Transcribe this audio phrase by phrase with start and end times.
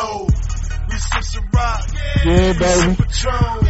[0.00, 0.28] Oh,
[0.88, 1.90] we sip some rock.
[2.24, 2.94] Yeah, We baby.
[2.94, 3.66] sip Patron.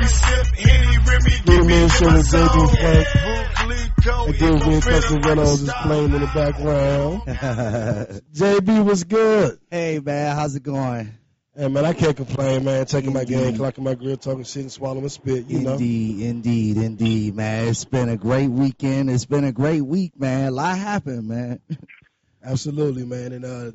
[0.00, 2.68] We sip Henny, Remy, Get give me in, give show my soul.
[2.68, 3.06] Frank.
[3.08, 5.82] Buglico, And then we Eco Custom Venom, Reynolds is Stop.
[5.86, 7.22] playing in the background.
[8.32, 9.58] JB was good.
[9.70, 11.12] hey man, how's it going?
[11.54, 12.86] Hey man, I can't complain, man.
[12.86, 15.46] Taking my game, clocking my grill, talking shit, and swallowing spit.
[15.46, 15.72] You know.
[15.72, 17.68] Indeed, indeed, indeed, man.
[17.68, 19.10] It's been a great weekend.
[19.10, 20.48] It's been a great week, man.
[20.48, 21.60] A lot happened, man.
[22.42, 23.32] Absolutely, man.
[23.32, 23.70] And uh,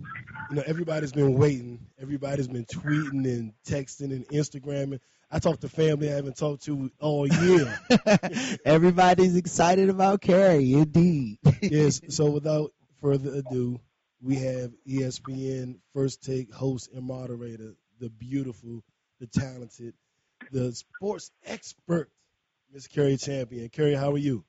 [0.52, 1.80] you know, everybody's been waiting.
[2.02, 5.00] Everybody's been tweeting and texting and Instagramming.
[5.32, 7.80] I talked to family I haven't talked to all year.
[8.66, 11.38] Everybody's excited about Cari, indeed.
[11.62, 12.02] yes.
[12.10, 13.80] So without further ado,
[14.22, 18.84] we have ESPN first take host and moderator, the beautiful,
[19.22, 19.94] the talented,
[20.52, 22.10] the sports expert,
[22.74, 23.70] Miss Cari Champion.
[23.70, 24.44] Cari, how are you?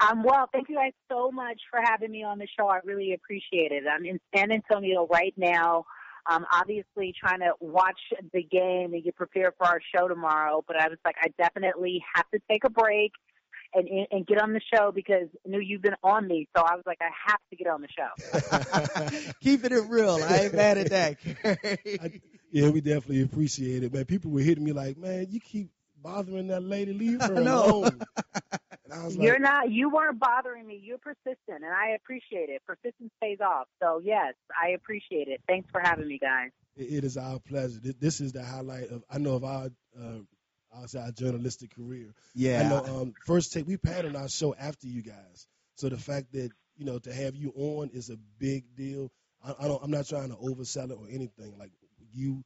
[0.00, 2.68] Um, well, thank you guys so much for having me on the show.
[2.68, 3.84] I really appreciate it.
[3.90, 5.86] I'm in San Antonio right now.
[6.28, 8.00] Um, obviously trying to watch
[8.32, 10.62] the game and get prepared for our show tomorrow.
[10.66, 13.12] But I was like, I definitely have to take a break
[13.74, 16.48] and and get on the show because I knew you've been on me.
[16.56, 19.30] So I was like, I have to get on the show.
[19.40, 20.18] Keeping it real.
[20.22, 21.16] I ain't mad at that,
[22.02, 22.20] I-
[22.52, 24.04] yeah, we definitely appreciate it, man.
[24.04, 25.68] People were hitting me like, man, you keep
[26.02, 28.00] bothering that lady, leave her alone.
[28.88, 29.70] And I was like, You're not.
[29.70, 30.80] You weren't bothering me.
[30.82, 32.62] You're persistent, and I appreciate it.
[32.66, 33.66] Persistence pays off.
[33.82, 35.40] So yes, I appreciate it.
[35.48, 36.50] Thanks for having me, guys.
[36.76, 37.80] It- it is our pleasure.
[37.98, 40.18] This is the highlight of I know of our uh,
[40.74, 42.12] I'll say our journalistic career.
[42.34, 42.60] Yeah.
[42.60, 45.46] I know um, first take we've had on our show after you guys.
[45.76, 49.10] So the fact that you know to have you on is a big deal.
[49.44, 51.56] I, I don't I'm not trying to oversell it or anything.
[51.58, 51.70] Like
[52.12, 52.44] you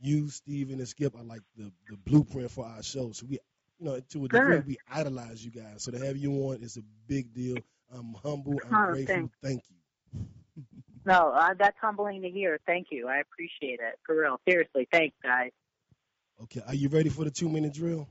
[0.00, 3.12] you Stephen and Skip are like the the blueprint for our show.
[3.12, 3.38] So we
[3.78, 5.84] you know to a degree we idolize you guys.
[5.84, 7.56] So to have you on is a big deal.
[7.92, 8.60] I'm humble.
[8.68, 9.14] I'm Oh, grateful.
[9.14, 9.34] thanks.
[9.42, 10.24] Thank you.
[11.04, 12.58] No, uh, that's humbling to hear.
[12.66, 13.06] Thank you.
[13.06, 13.98] I appreciate it.
[14.04, 14.40] For real.
[14.48, 14.88] Seriously.
[14.92, 15.50] Thanks, guys.
[16.42, 18.08] Okay, are you ready for the two minute drill?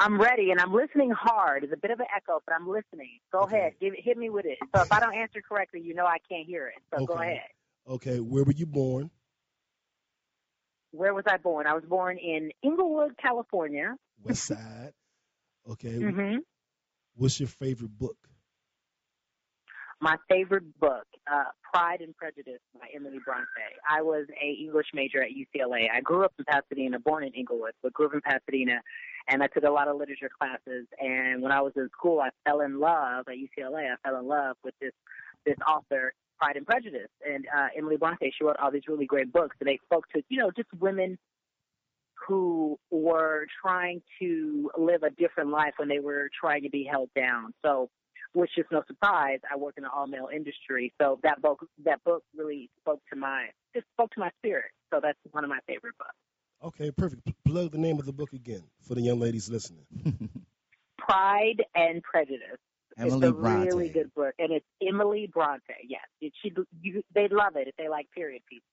[0.00, 1.62] I'm ready, and I'm listening hard.
[1.62, 3.20] It's a bit of an echo, but I'm listening.
[3.30, 3.56] Go Okay.
[3.56, 3.72] ahead.
[3.80, 4.58] Give it, hit me with it.
[4.74, 6.74] So if I don't answer correctly, you know I can't hear it.
[6.92, 7.42] So go ahead.
[7.88, 9.08] Okay, where were you born?
[10.90, 11.66] Where was I born?
[11.66, 13.94] I was born in Inglewood, California.
[14.22, 14.92] West Side.
[15.70, 16.36] Okay, hmm
[17.16, 18.16] what's your favorite book?
[20.00, 23.46] My favorite book, uh, Pride and Prejudice by Emily Bronte.
[23.88, 25.86] I was a English major at UCLA.
[25.90, 28.80] I grew up in Pasadena, born in Inglewood, but grew up in Pasadena,
[29.28, 30.86] and I took a lot of literature classes.
[31.00, 33.92] And when I was in school, I fell in love at UCLA.
[33.92, 34.92] I fell in love with this
[35.46, 38.32] this author, Pride and Prejudice, and uh, Emily Bronte.
[38.36, 41.18] She wrote all these really great books, and they spoke to you know just women
[42.26, 47.10] who were trying to live a different life when they were trying to be held
[47.14, 47.52] down.
[47.64, 47.90] So
[48.34, 49.38] which is no surprise.
[49.50, 53.18] I work in the all male industry, so that book that book really spoke to
[53.18, 54.70] my just spoke to my spirit.
[54.92, 56.14] So that's one of my favorite books.
[56.64, 57.24] Okay, perfect.
[57.24, 59.86] P- Plug the name of the book again for the young ladies listening.
[60.98, 62.58] Pride and Prejudice.
[62.96, 63.68] Emily it's a Bronte.
[63.68, 65.62] really good book, and it's Emily Bronte.
[65.88, 68.64] Yes, it, she you, they love it if they like period pieces.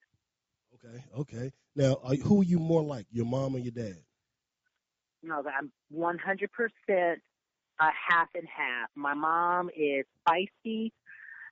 [0.84, 1.52] Okay, okay.
[1.76, 3.98] Now, are, who are you more like, your mom or your dad?
[5.22, 7.16] No, I'm 100%
[7.80, 8.90] a half and half.
[8.94, 10.90] My mom is feisty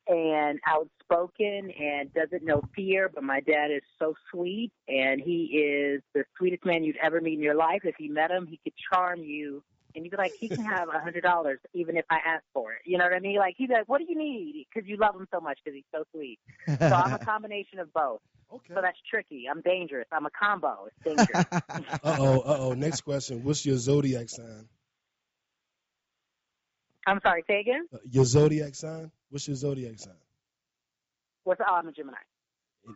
[0.09, 6.03] and outspoken and doesn't know fear, but my dad is so sweet and he is
[6.15, 7.83] the sweetest man you'd ever meet in your life.
[7.85, 9.63] If you met him, he could charm you
[9.95, 12.73] and you'd be like, he can have a hundred dollars even if I ask for
[12.73, 12.81] it.
[12.85, 13.37] You know what I mean?
[13.37, 14.67] Like he's like, what do you need?
[14.73, 16.39] Because you love him so much because he's so sweet.
[16.67, 18.21] So I'm a combination of both.
[18.53, 18.75] Okay.
[18.75, 19.45] So that's tricky.
[19.51, 20.07] I'm dangerous.
[20.11, 20.89] I'm a combo.
[20.89, 21.47] It's dangerous.
[22.03, 22.73] Uh oh, uh oh.
[22.75, 23.45] Next question.
[23.45, 24.69] What's your zodiac sign?
[27.07, 27.45] I'm sorry.
[27.47, 27.87] Say again.
[27.93, 29.11] Uh, your zodiac sign?
[29.31, 30.15] What's your zodiac sign?
[31.45, 32.17] What's oh, I'm a Gemini.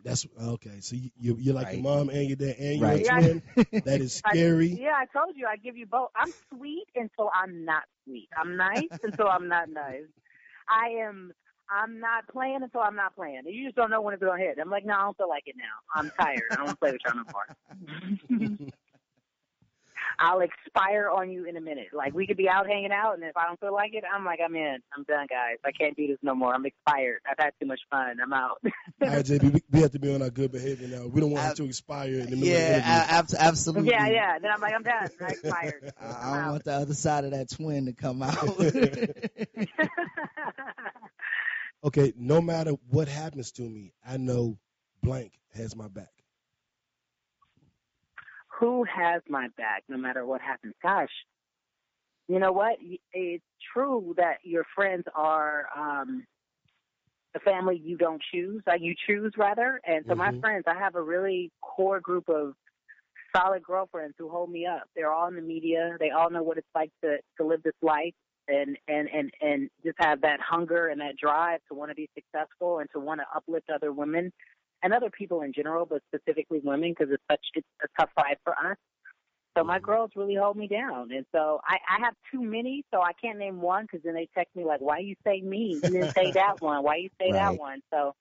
[0.03, 0.81] That's okay.
[0.81, 1.75] So you, you you're like Right.
[1.75, 3.03] your mom and your dad and Right.
[3.05, 3.19] Yeah.
[3.19, 3.41] twin.
[3.85, 4.67] That is I- scary.
[4.79, 6.09] yeah, I told you I give you both.
[6.15, 8.27] I'm sweet until I'm not sweet.
[8.37, 10.03] I'm nice until I'm not nice.
[10.67, 11.31] I am.
[11.69, 13.41] I'm not playing until I'm not playing.
[13.45, 14.57] You just don't know when it's gonna hit.
[14.61, 15.63] I'm like, no, I don't feel like it now.
[15.95, 16.41] I'm tired.
[16.53, 18.59] I don't want to play with y'all no more.
[20.19, 21.87] I'll expire on you in a minute.
[21.93, 24.25] Like we could be out hanging out, and if I don't feel like it, I'm
[24.25, 24.77] like, I'm in.
[24.95, 25.57] I'm done, guys.
[25.65, 26.53] I can't do this no more.
[26.53, 27.21] I'm expired.
[27.29, 28.17] I've had too much fun.
[28.21, 28.59] I'm out.
[28.63, 28.71] All
[29.01, 31.07] right, JB, we, we have to be on our good behavior now.
[31.07, 33.37] We don't want it to expire in the middle yeah, of the interview.
[33.37, 33.91] a- absolutely.
[33.91, 34.39] yeah, yeah.
[34.39, 35.09] Then I'm like, I'm done.
[35.21, 35.93] I expired.
[36.01, 36.51] I, I'm I don't out.
[36.51, 38.37] want the other side of that twin to come out.
[41.85, 44.57] Okay, no matter what happens to me, I know
[45.03, 46.14] blank has my back.
[48.59, 50.73] Who has my back no matter what happens.
[50.81, 51.09] Gosh,
[52.27, 52.77] you know what?
[53.13, 53.43] It's
[53.73, 56.25] true that your friends are um,
[57.33, 59.79] the family you don't choose, like you choose rather.
[59.85, 60.39] And so my Mhm.
[60.41, 62.55] friends, I have a really core group of
[63.35, 64.83] solid girlfriends who hold me up.
[64.95, 65.97] They're all in the media.
[65.99, 68.13] They all know what it's like to to live this life
[68.47, 72.09] and and and and just have that hunger and that drive to want to be
[72.15, 74.31] successful and to want to uplift other women
[74.85, 78.37] and other people in general, but specifically women because it's such it's a tough fight
[78.43, 78.77] for us.
[79.57, 79.79] So my Mhm.
[79.79, 83.39] girls really hold me down, and so I, I have too many, so I can't
[83.39, 85.81] name one because then they text me like, "Why you say me?
[85.83, 86.83] You didn't say that one.
[86.83, 87.33] Why you say Right.
[87.33, 88.13] that one?" So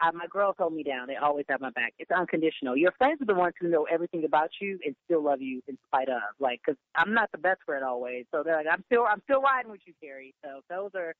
[0.00, 1.06] uh, my girls hold me down.
[1.06, 1.94] They always have my back.
[2.00, 2.76] It's unconditional.
[2.76, 5.78] Your friends are the ones who know everything about you and still love you in
[5.86, 6.22] spite of.
[6.40, 9.42] Like, because I'm not the best friend always, so they're like, "I'm still, I'm still
[9.42, 11.14] riding with you, Cari." So those are,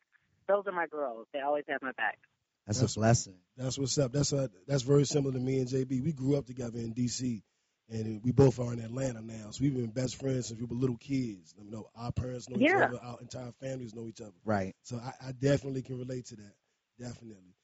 [0.48, 1.26] those are my girls.
[1.32, 2.18] They always have my back.
[2.68, 3.34] That's That's- a blessing.
[3.56, 4.12] That's what's up.
[4.12, 6.04] That's uh that's very similar to me and JB.
[6.04, 7.42] We grew up together in DC,
[7.88, 9.50] and we both are in Atlanta now.
[9.50, 11.54] So we've been best friends since we were little kids.
[11.58, 14.34] You know, our parents know each other, our entire families know each other.
[14.44, 14.76] Right.
[14.82, 16.52] So I, I definitely can relate to that.
[17.00, 17.54] Definitely.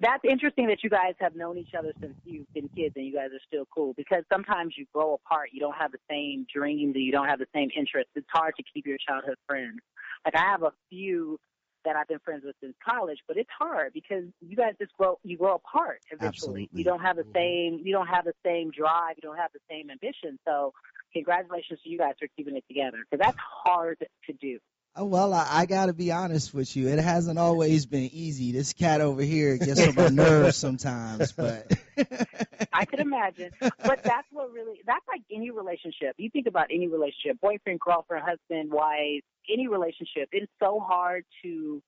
[0.00, 3.14] that's interesting that you guys have known each other since you've been kids and you
[3.14, 5.50] guys are still cool because sometimes you grow apart.
[5.52, 8.10] You don't have the same dreams and you don't have the same interests.
[8.16, 9.78] It's hard to keep your childhood friends.
[10.24, 11.38] Like I have a few
[11.84, 15.18] that I've been friends with since college, but it's hard because you guys just grow
[15.22, 16.62] you grow apart eventually.
[16.64, 16.68] Absolutely.
[16.72, 17.32] You don't have the Mhm.
[17.34, 20.38] same you don't have the same drive, you don't have the same ambition.
[20.44, 20.72] So
[21.12, 24.58] congratulations to you guys for keeping it together because that's hard to do.
[24.96, 26.86] Oh, well, I, I got to be honest with you.
[26.86, 28.52] It hasn't always been easy.
[28.52, 31.72] This cat over here gets on my nerves sometimes, but
[32.72, 33.50] I could imagine.
[33.60, 36.14] But that's what really that's like any relationship.
[36.16, 40.28] You think about any relationship, boyfriend, girlfriend, husband, wife, any relationship.
[40.30, 41.82] It's so hard to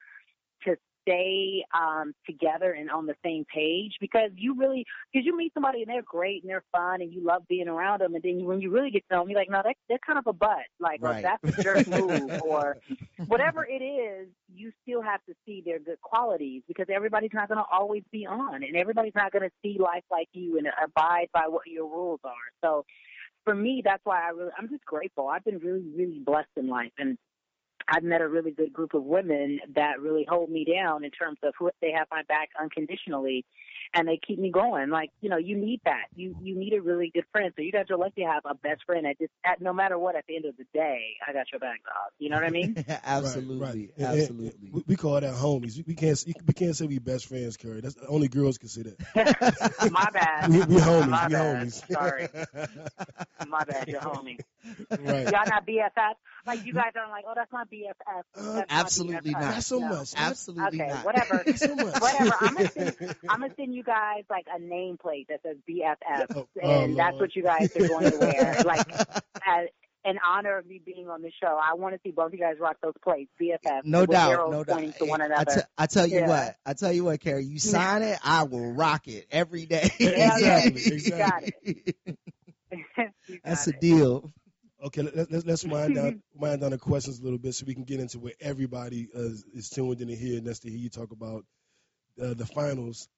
[1.07, 5.83] stay um together and on the same page because you really because you meet somebody
[5.83, 8.61] and they're great and they're fun and you love being around them and then when
[8.61, 10.67] you really get to know them you're like no that they're kind of a butt
[10.81, 11.23] like Right.
[11.23, 12.77] that's a jerk move or
[13.27, 17.59] whatever it is, you still have to see their good qualities because everybody's not going
[17.59, 21.29] to always be on, and everybody's not going to see life like you and abide
[21.33, 22.33] by what your rules are.
[22.63, 22.85] So,
[23.45, 25.29] for me, that's why I really, I'm just grateful.
[25.29, 27.17] I've been really, really blessed in life, and
[27.89, 31.39] I've met a really good group of women that really hold me down in terms
[31.43, 33.45] of who they have my back unconditionally,
[33.95, 34.91] and they keep me going.
[34.91, 36.07] Like you know, you need that.
[36.17, 37.53] You you need a really good friend.
[37.57, 39.99] So you guys are lucky to have a best friend at just at no matter
[39.99, 42.13] what, at the end of the day, I got your back, dog.
[42.19, 42.85] You know what I mean?
[43.05, 43.91] absolutely, Right, right.
[43.99, 44.71] And- and absolutely.
[44.73, 45.87] we, we call that homies.
[45.87, 47.81] We can't we can't say we best friends, Curry.
[47.83, 49.91] That's only girls can say that.
[49.93, 50.51] My bad.
[50.51, 51.09] We, we homies.
[51.09, 51.67] My we bad.
[51.67, 51.93] homies.
[51.93, 52.29] Sorry.
[53.49, 54.39] My bad, you're homie.
[54.91, 55.25] Right.
[55.31, 56.15] Y'all not BFF?
[56.47, 58.23] Like you guys are like, oh, that's my BFF.
[58.35, 59.41] That's my Absolutely BFF.
[59.41, 59.55] not.
[59.55, 59.89] Not so No.
[59.89, 60.13] much.
[60.17, 61.05] Absolutely Okay, not.
[61.05, 61.43] whatever.
[61.47, 62.01] Not so much.
[62.01, 62.35] Whatever.
[62.41, 62.97] I'm gonna send,
[63.29, 66.97] I'm gonna send you guys like a nameplate that says BFF, Oh, oh, and oh,
[66.97, 67.21] that's Lord.
[67.23, 68.63] what you guys are going to wear.
[68.65, 68.89] Like
[69.47, 69.69] as
[70.05, 72.39] in honor of me being on the show, I want to see both of you
[72.39, 73.81] guys rock those plates, BFF.
[73.85, 74.95] no doubt, no doubt.
[74.99, 75.53] to one I another.
[75.53, 76.29] te- I tell you Yeah.
[76.29, 79.91] what, I tell you what, Cari, you sign it, I will rock it every day.
[79.99, 81.95] Yeah, Exactly, You got exactly.
[82.97, 83.11] That's
[83.45, 83.81] That's a it.
[83.81, 84.33] deal.
[84.87, 87.75] Okay, let, let's let's wind down wind down the questions a little bit so we
[87.75, 90.79] can get into where everybody uh, is tuned in to hear, and that's to hear
[90.79, 91.45] you talk about
[92.23, 93.09] uh, the finals.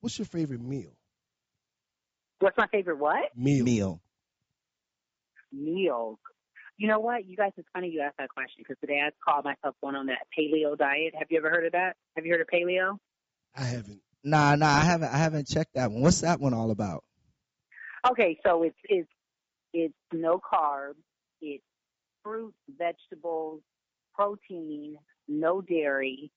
[0.00, 0.92] What's your favorite meal?
[2.40, 2.98] What's my favorite?
[2.98, 3.34] What?
[3.34, 3.64] Meal.
[3.64, 4.00] Meal.
[5.50, 6.18] meals.
[6.76, 7.24] You know what?
[7.24, 10.06] You guys, it's funny you asked that question because today I called myself going on
[10.06, 11.14] that paleo diet.
[11.18, 11.96] Have you ever heard of that?
[12.16, 12.98] Have you heard of paleo?
[13.56, 14.00] I haven't.
[14.24, 16.02] Nah, nah, I haven't I haven't checked that one.
[16.02, 17.02] What's that one all about?
[18.10, 19.08] Okay, so it's it's
[19.72, 20.94] it's no carbs,
[21.44, 21.64] it's
[22.22, 23.60] fruits, vegetables,
[24.14, 24.96] protein,
[25.28, 26.30] no dairy,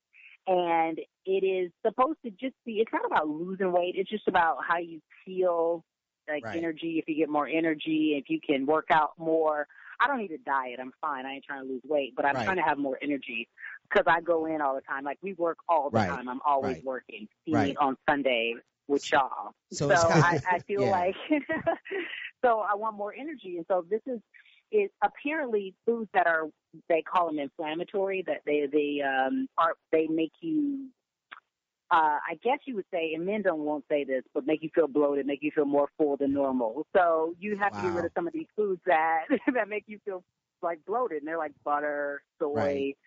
[0.48, 2.74] and it is supposed to just be.
[2.74, 3.96] It's not about losing weight.
[3.98, 5.84] It's just about how you feel,
[6.28, 6.58] like Right.
[6.58, 7.00] energy.
[7.00, 9.68] If you get more energy, if you can work out more.
[10.00, 10.80] I don't need a diet.
[10.80, 11.26] I'm fine.
[11.26, 12.46] I ain't trying to lose weight, but I'm Right.
[12.46, 13.48] trying to have more energy
[13.90, 15.04] because I go in all the time.
[15.04, 16.08] Like we work all the Right.
[16.10, 16.30] time.
[16.30, 17.28] I'm always working.
[17.46, 17.76] See Right.
[17.80, 18.54] on Sunday
[18.88, 19.54] with y'all.
[19.72, 20.92] So So, I, I feel yeah.
[20.92, 21.16] like
[22.46, 24.20] so I want more energy, and so this is
[24.72, 26.44] is apparently foods that are
[26.90, 30.88] they call them inflammatory that they they um are they make you
[31.92, 34.70] uh I guess you would say and men don't won't say this but make you
[34.76, 38.06] feel bloated make you feel more full than normal so you have to get rid
[38.06, 40.24] of some of these foods that that make you feel
[40.62, 42.98] like bloated and they're like butter soy Right.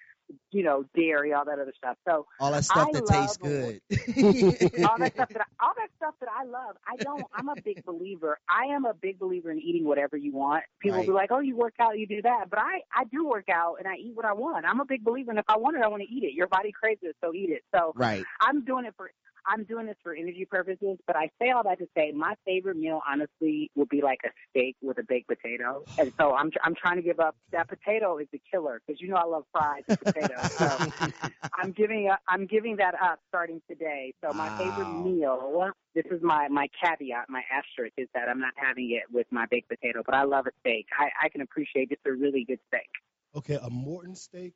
[0.52, 3.80] You know dairy all that other stuff so All that stuff I that tastes good.
[4.84, 6.76] all that stuff that I, all that stuff that I love.
[6.86, 7.24] I don't.
[7.34, 8.38] I'm a big believer.
[8.48, 10.64] I am a big believer in eating whatever you want.
[10.80, 11.06] People Right.
[11.06, 13.76] be like, "Oh, you work out, you do that," but I I do work out
[13.78, 14.64] and I eat what I want.
[14.66, 16.34] I'm a big believer, and if I want it, I want to eat it.
[16.34, 17.62] Your body craves it, so eat it.
[17.74, 18.24] So right.
[18.40, 19.10] I'm doing it for.
[19.46, 22.76] I'm doing this for interview purposes, but I say all that to say my favorite
[22.76, 25.84] meal, honestly, would be like a steak with a baked potato.
[25.98, 29.08] And so I'm I'm trying to give up that potato is the killer because you
[29.08, 30.48] know I love fries and potatoes.
[30.58, 30.78] So
[31.58, 34.14] I'm giving up, I'm giving that up starting today.
[34.22, 38.52] So my favorite meal, this is my my caveat, my asterisk is that I'm not
[38.56, 40.86] having it with my baked potato, but I love a steak.
[40.98, 42.88] I I can appreciate just a really good steak.
[43.34, 44.54] Okay, a Morton steak,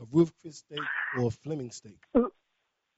[0.00, 0.80] a Ruth Chris steak,
[1.16, 1.98] or a Fleming steak.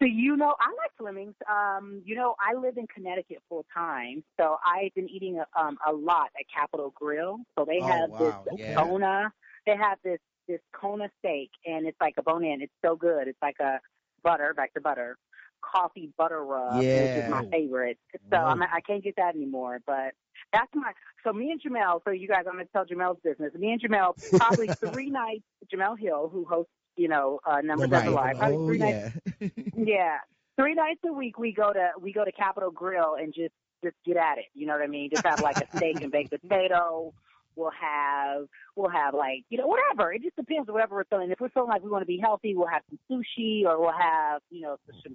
[0.03, 1.37] So you know, I like Fleming's.
[1.49, 5.79] Um, you know, I live in Connecticut full time, so I've been eating a, um,
[5.87, 7.39] a lot at Capital Grille.
[7.57, 8.75] So they Oh, have wow, this yeah.
[8.75, 9.33] Kona.
[9.65, 10.19] They have this
[10.49, 12.63] this Kona steak, and it's like a bone in.
[12.63, 13.29] It's so good.
[13.29, 13.79] It's like a
[14.25, 15.17] butter, back to butter,
[15.61, 17.97] coffee butter rub, which is my favorite.
[18.13, 18.39] So Whoa.
[18.39, 19.79] I'm, I can't get that anymore.
[19.87, 20.15] But
[20.53, 20.91] that's my.
[21.23, 22.01] So me and Jemele.
[22.05, 23.55] So you guys, I'm gonna tell Jemele's business.
[23.55, 25.45] Me and Jemele, probably three nights.
[25.73, 28.05] Jemele Hill, who hosts, you know, uh, Numbers Right.
[28.05, 29.49] Never Lie, probably Oh three nights yeah.
[29.77, 30.17] yeah,
[30.57, 33.97] three nights a week we go to we go to Capital Grille and just just
[34.05, 34.47] get at it.
[34.55, 35.11] You know what I mean?
[35.11, 37.13] Just have like a steak and baked potato.
[37.57, 38.47] We'll have
[38.77, 40.13] we'll have like you know whatever.
[40.13, 41.31] It just depends on whatever we're feeling.
[41.31, 43.93] If we're feeling like we want to be healthy, we'll have some sushi or we'll
[43.93, 45.15] have you know some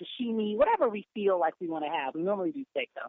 [0.00, 2.14] sashimi, whatever we feel like we want to have.
[2.14, 3.08] We normally do steak though.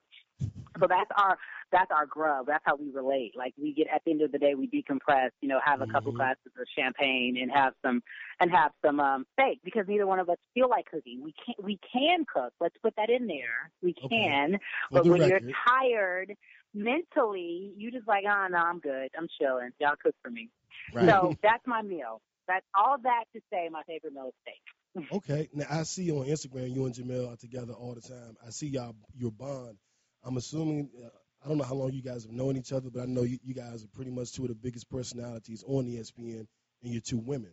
[0.79, 1.37] So that's our
[1.71, 2.47] that's our grub.
[2.47, 3.33] That's how we relate.
[3.37, 5.29] Like we get at the end of the day, we decompress.
[5.41, 6.17] You know, have a couple Mhm.
[6.17, 8.01] glasses of champagne and have some
[8.39, 11.21] and have some um steak because neither one of us feel like cooking.
[11.23, 12.53] We can we can cook.
[12.59, 13.71] Let's put that in there.
[13.83, 14.59] We can.
[14.89, 16.35] For But when record, you're tired
[16.73, 19.09] mentally, you just like, oh no, I'm good.
[19.17, 19.69] I'm chilling.
[19.79, 20.49] Y'all cook for me.
[20.91, 21.07] Right.
[21.07, 22.19] So that's my meal.
[22.47, 24.61] That's all that to say my favorite meal is steak.
[25.11, 25.49] okay.
[25.53, 28.35] Now I see on Instagram you and Jemele are together all the time.
[28.45, 29.77] I see y'all your bond.
[30.23, 31.09] I'm assuming uh,
[31.43, 33.37] I don't know how long you guys have known each other, but I know you,
[33.43, 36.47] you guys are pretty much two of the biggest personalities on ESPN,
[36.83, 37.51] and you're two women.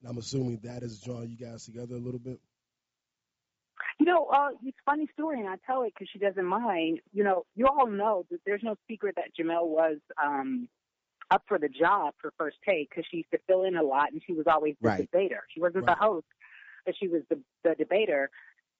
[0.00, 2.40] And I'm assuming that has drawn you guys together a little bit.
[3.98, 7.00] You know, uh, it's a funny story, and I tell it because she doesn't mind.
[7.12, 10.68] You know, you all know that there's no secret that Jemele was um,
[11.30, 14.12] up for the job for First Take because she used to fill in a lot,
[14.12, 15.10] and she was always the Right.
[15.10, 15.42] debater.
[15.52, 15.96] She wasn't Right.
[15.98, 16.26] the host,
[16.84, 18.30] but she was the, the debater.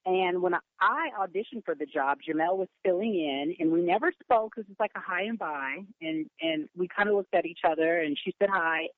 [0.04, 4.54] And when I auditioned for the job, Jemele was filling in, and we never spoke
[4.54, 7.60] because it's like a hi and bye, and and we kind of looked at each
[7.64, 8.88] other, and she said hi.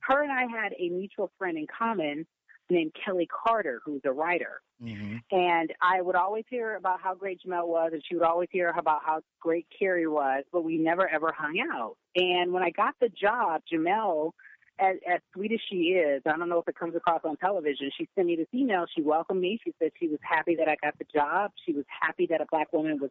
[0.00, 2.26] Her and I had a mutual friend in common
[2.70, 4.60] named Kelly Carter, who's a writer.
[4.80, 8.48] hmm And I would always hear about how great Jemele was, and she would always
[8.52, 11.96] hear about how great Cari was, but we never ever hung out.
[12.14, 14.32] And when I got the job, Jamel,
[14.78, 17.90] as, as sweet as she is, I don't know if it comes across on television,
[17.96, 18.84] she sent me this email.
[18.94, 19.58] She welcomed me.
[19.64, 21.52] She said she was happy that I got the job.
[21.66, 23.10] She was happy that a black woman was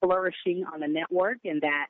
[0.00, 1.86] flourishing on the network and that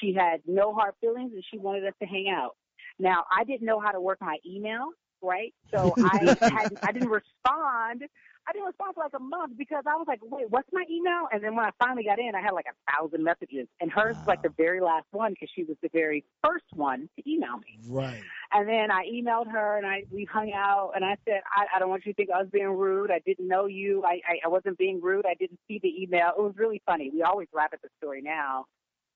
[0.00, 2.56] she had no hard feelings and she wanted us to hang out.
[2.98, 4.90] Now, I didn't know how to work my email,
[5.22, 5.54] right?
[5.72, 8.02] So I had I didn't respond.
[8.48, 11.28] I didn't respond for like a month because I was like, wait, what's my email?
[11.30, 14.16] And then when I finally got in, I had like a thousand messages, and hers
[14.16, 17.58] was like the very last one because she was the very first one to email
[17.58, 17.78] me.
[17.86, 18.22] Right.
[18.52, 21.78] And then I emailed her and I we hung out and I said, I, I
[21.78, 23.10] don't want you to think I was being rude.
[23.10, 24.04] I didn't know you.
[24.04, 25.26] I, I, I wasn't being rude.
[25.26, 26.30] I didn't see the email.
[26.36, 27.10] It was really funny.
[27.12, 28.64] We always laugh at the story now.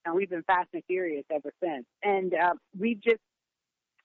[0.04, 1.86] And we've been fast and furious ever since.
[2.02, 3.20] And uh, we've just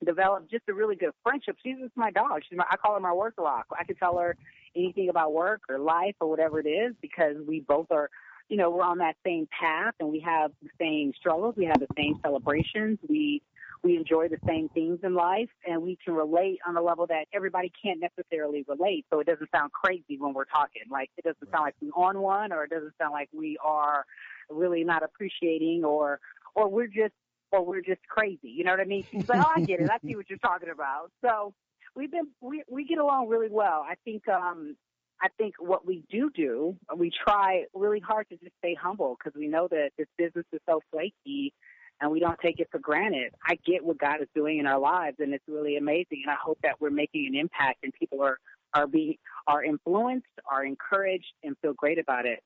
[0.06, 1.58] developed just a really good friendship.
[1.64, 2.42] She's just my dog.
[2.48, 3.66] She's my, I call her my work rock.
[3.78, 4.38] I can tell her
[4.76, 8.10] anything about work or life or whatever it is because we both are,
[8.48, 11.56] you know, we're on that same path and we have the same struggles.
[11.58, 13.00] We have the same celebrations.
[13.10, 13.42] We
[13.84, 17.26] we enjoy the same things in life and we can relate on a level that
[17.34, 19.06] everybody can't necessarily relate.
[19.12, 20.84] So it doesn't sound crazy when we're talking.
[20.90, 24.06] Like it doesn't sound like we're on one or it doesn't sound like we are
[24.50, 26.20] really not appreciating or
[26.56, 27.14] or we're just
[27.52, 28.50] or we're just crazy.
[28.50, 29.06] You know what I mean?
[29.12, 29.90] She's like, Oh, I get it.
[29.90, 31.12] I see what you're talking about.
[31.22, 31.54] So
[31.96, 33.86] we've been we we get along really well.
[33.88, 34.76] I think um
[35.22, 39.38] I think what we do do, we try really hard to just stay humble because
[39.38, 41.54] we know that this business is so flaky
[42.02, 43.34] and we don't take it for granted.
[43.46, 46.38] I get what God is doing in our lives and it's really amazing and I
[46.42, 48.38] hope that we're making an impact and people are
[48.74, 49.16] are being
[49.48, 52.44] are influenced, are encouraged and feel great about it.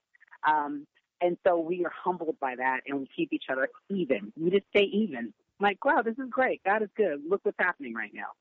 [0.48, 0.86] Um
[1.22, 4.34] and so we are humbled by that and we keep each other even.
[4.40, 5.34] We just stay even.
[5.60, 6.62] Like, wow, this is great.
[6.66, 7.22] God is good.
[7.30, 8.32] Look what's happening right now.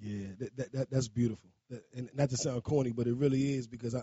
[0.00, 1.50] Yeah, that, that, that that's beautiful.
[1.70, 4.02] That, and not to sound corny, but it really is because I,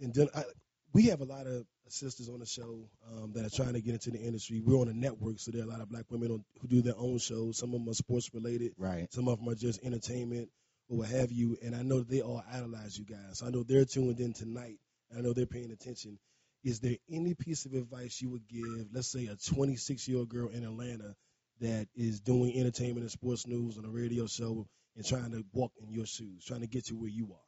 [0.00, 0.44] and then I,
[0.92, 3.94] we have a lot of sisters on the show um, that are trying to get
[3.94, 4.60] into the industry.
[4.60, 6.82] We're on a network, so there are a lot of black women on, who do
[6.82, 7.58] their own shows.
[7.58, 9.12] Some of them are sports related, Right.
[9.12, 10.50] some of them are just entertainment
[10.88, 11.56] or what have you.
[11.62, 13.38] And I know they all idolize you guys.
[13.38, 14.78] So I know they're tuned in tonight.
[15.16, 16.18] I know they're paying attention.
[16.64, 20.28] Is there any piece of advice you would give, let's say, a 26 year old
[20.28, 21.14] girl in Atlanta
[21.60, 25.72] that is doing entertainment and sports news on a radio show and trying to walk
[25.80, 27.40] in your shoes, trying to get to where you are?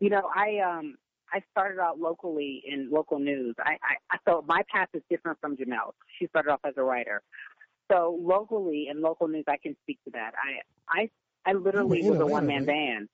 [0.00, 0.96] You know, I um
[1.32, 3.54] I started out locally in local news.
[3.58, 3.76] I,
[4.10, 5.92] I, so my path is different from Jemele.
[6.18, 7.22] She started off as a writer.
[7.90, 10.32] So locally in local news, I can speak to that.
[10.36, 11.10] I I
[11.50, 13.08] I literally was a one man band.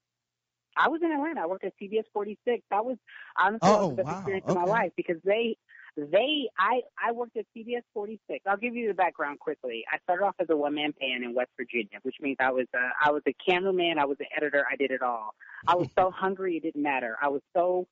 [0.76, 1.40] I was in Atlanta.
[1.40, 2.62] I worked at CBS 46.
[2.70, 2.98] That was
[3.38, 4.16] honestly Oh, the best wow.
[4.18, 5.56] experience of my life because they
[5.96, 8.44] they I I worked at CBS 46.
[8.46, 9.84] I'll give you the background quickly.
[9.90, 12.66] I started off as a one man band in West Virginia, which means I was
[12.74, 15.34] a, I was a cameraman, I was an editor, I did it all.
[15.66, 17.16] I was so hungry it didn't matter.
[17.22, 17.86] I was so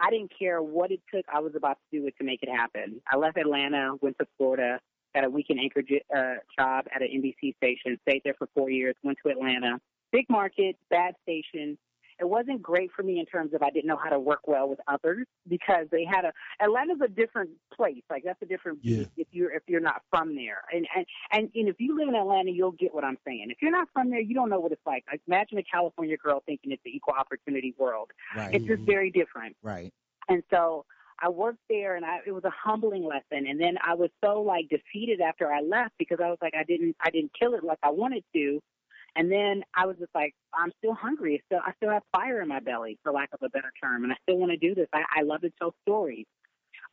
[0.00, 1.24] I didn't care what it took.
[1.32, 3.00] I was about to do it to make it happen.
[3.10, 4.78] I left Atlanta, went to Florida,
[5.14, 5.82] got a weekend anchor
[6.14, 9.78] uh, job at an NBC station, stayed there for four years, went to Atlanta.
[10.12, 11.76] Big market, bad station.
[12.20, 14.68] It wasn't great for me in terms of I didn't know how to work well
[14.68, 18.02] with others because they had a Atlanta's a different place.
[18.10, 19.04] Like that's a different Yeah.
[19.16, 20.62] if you're if you're not from there.
[20.72, 23.46] And and and, and if you live in Atlanta, you'll get what I'm saying.
[23.50, 25.04] If you're not from there, you don't know what it's like.
[25.10, 28.10] Like imagine a California girl thinking it's the equal opportunity world.
[28.36, 28.54] Right.
[28.54, 29.56] It's just very different.
[29.62, 29.92] Right.
[30.28, 30.84] And so
[31.20, 34.42] I worked there and I it was a humbling lesson and then I was so
[34.42, 37.64] like defeated after I left because I was like I didn't I didn't kill it
[37.64, 38.60] like I wanted to.
[39.16, 41.42] And then I was just like, I'm still hungry.
[41.46, 44.12] Still, I still have fire in my belly, for lack of a better term, and
[44.12, 44.88] I still want to do this.
[44.92, 46.26] I, I love to tell stories.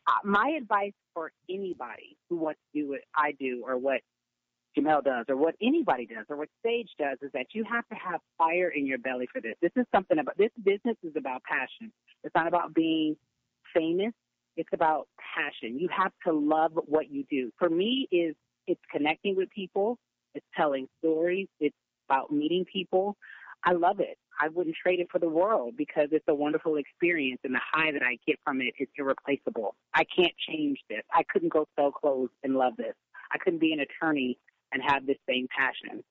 [0.08, 4.02] Uh, my advice for anybody who wants to do what I do, or what
[4.78, 7.96] Jemele does, or what anybody does, or what Sage does, is that you have to
[7.96, 9.56] have fire in your belly for this.
[9.62, 11.92] This is something about this business is about passion.
[12.24, 13.16] It's not about being
[13.76, 14.14] famous.
[14.58, 15.80] It's about passion.
[15.80, 17.52] You have to love what you do.
[17.58, 18.36] For me, is
[18.68, 19.98] it's connecting with people.
[20.34, 21.48] It's telling stories.
[21.60, 21.76] It's
[22.12, 23.18] about meeting people.
[23.64, 24.18] I love it.
[24.40, 27.92] I wouldn't trade it for the world because it's a wonderful experience and the high
[27.92, 29.76] that I get from it is irreplaceable.
[29.94, 31.04] I can't change this.
[31.14, 32.96] I couldn't go sell clothes and love this.
[33.32, 34.38] I couldn't be an attorney
[34.74, 36.04] and have this same passion.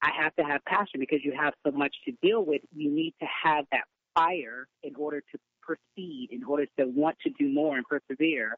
[0.00, 2.62] I have to have passion because you have so much to deal with.
[2.74, 7.30] You need to have that fire in order to proceed, in order to want to
[7.30, 8.56] do more and persevere.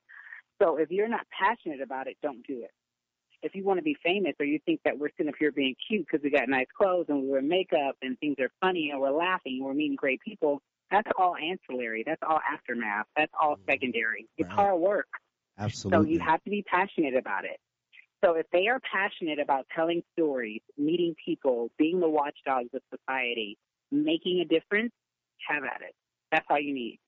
[0.61, 2.71] So if you're not passionate about it, don't do it
[3.45, 5.77] if you want to be famous or you think that we're sitting up here being
[5.87, 9.01] cute because we got nice clothes and we wear makeup and things are funny and
[9.01, 12.03] we're laughing and we're meeting great people, that's all ancillary.
[12.07, 13.07] That's all aftermath.
[13.17, 14.27] That's all secondary.
[14.39, 14.57] It's Right.
[14.57, 15.09] hard work.
[15.59, 16.07] Absolutely.
[16.07, 17.61] So you have to be passionate about it.
[18.25, 23.59] So if they are passionate about telling stories, meeting people, being the watchdogs of society,
[23.90, 24.92] making a difference,
[25.47, 25.95] have at it.
[26.33, 26.99] That's all you need.